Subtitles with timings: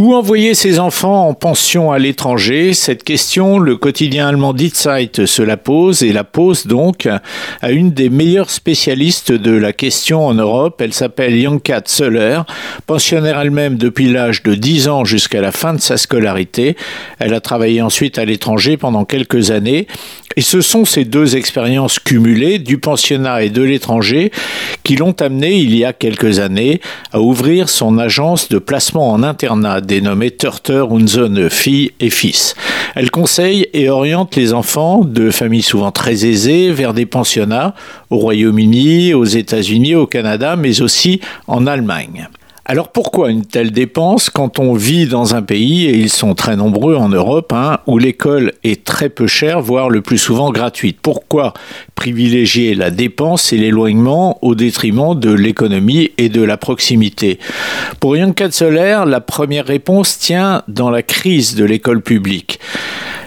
[0.00, 2.72] Où envoyer ses enfants en pension à l'étranger?
[2.72, 7.06] Cette question, le quotidien allemand Die Zeit se la pose et la pose donc
[7.60, 10.80] à une des meilleures spécialistes de la question en Europe.
[10.80, 12.40] Elle s'appelle Janka Zöller,
[12.86, 16.78] pensionnaire elle-même depuis l'âge de 10 ans jusqu'à la fin de sa scolarité.
[17.18, 19.86] Elle a travaillé ensuite à l'étranger pendant quelques années
[20.36, 24.30] et ce sont ces deux expériences cumulées du pensionnat et de l'étranger
[24.84, 26.80] qui l'ont amené il y a quelques années
[27.12, 32.54] à ouvrir son agence de placement en internat dénommée Turter Zone Filles et Fils.
[32.94, 37.74] Elle conseille et oriente les enfants de familles souvent très aisées vers des pensionnats
[38.10, 42.28] au Royaume-Uni, aux États-Unis, au Canada, mais aussi en Allemagne.
[42.70, 46.54] Alors pourquoi une telle dépense quand on vit dans un pays, et ils sont très
[46.54, 50.98] nombreux en Europe, hein, où l'école est très peu chère, voire le plus souvent gratuite?
[51.02, 51.52] Pourquoi
[51.96, 57.40] privilégier la dépense et l'éloignement au détriment de l'économie et de la proximité?
[57.98, 62.60] Pour Jan Katzeler, la première réponse tient dans la crise de l'école publique.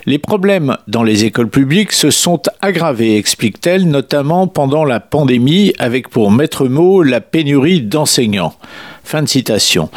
[0.05, 6.09] Les problèmes dans les écoles publiques se sont aggravés, explique-t-elle, notamment pendant la pandémie, avec
[6.09, 8.53] pour maître mot la pénurie d'enseignants.
[9.05, 9.89] Fin de citation.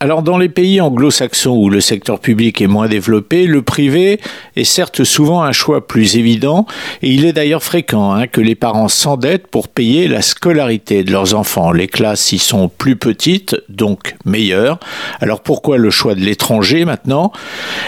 [0.00, 4.20] Alors dans les pays anglo-saxons où le secteur public est moins développé, le privé
[4.56, 6.66] est certes souvent un choix plus évident
[7.02, 11.12] et il est d'ailleurs fréquent hein, que les parents s'endettent pour payer la scolarité de
[11.12, 11.72] leurs enfants.
[11.72, 14.78] Les classes y sont plus petites, donc meilleures.
[15.20, 17.32] Alors pourquoi le choix de l'étranger maintenant?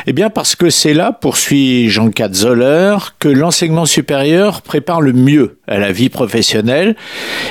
[0.06, 1.12] Eh bien parce que c'est là,
[2.32, 6.96] Zoller, que l'enseignement supérieur prépare le mieux à la vie professionnelle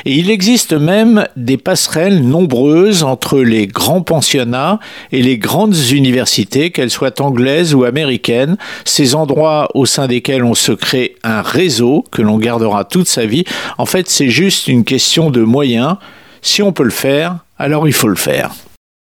[0.05, 4.79] et il existe même des passerelles nombreuses entre les grands pensionnats
[5.11, 10.55] et les grandes universités, qu'elles soient anglaises ou américaines, ces endroits au sein desquels on
[10.55, 13.43] se crée un réseau que l'on gardera toute sa vie.
[13.77, 15.95] En fait, c'est juste une question de moyens.
[16.41, 18.51] Si on peut le faire, alors il faut le faire.